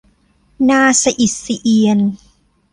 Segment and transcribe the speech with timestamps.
[0.69, 1.99] น่าสะอิดสะเอียน